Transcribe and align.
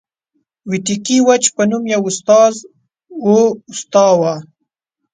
ویتکي 0.69 1.17
ویچ 1.27 1.43
په 1.55 1.63
نوم 1.71 1.83
یو 1.93 2.01
استازی 2.11 2.61
واستاوه. 3.23 4.35